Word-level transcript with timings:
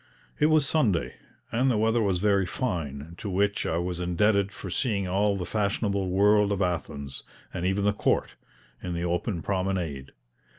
It 0.39 0.47
was 0.47 0.65
Sunday, 0.67 1.13
and 1.51 1.69
the 1.69 1.77
weather 1.77 2.01
was 2.01 2.17
very 2.17 2.47
fine, 2.47 3.13
to 3.19 3.29
which 3.29 3.67
I 3.67 3.77
was 3.77 3.99
indebted 3.99 4.51
for 4.51 4.71
seeing 4.71 5.07
all 5.07 5.37
the 5.37 5.45
fashionable 5.45 6.09
world 6.09 6.51
of 6.51 6.59
Athens, 6.59 7.21
and 7.53 7.67
even 7.67 7.85
the 7.85 7.93
Court, 7.93 8.33
in 8.81 8.95
the 8.95 9.05
open 9.05 9.43
promenade. 9.43 10.11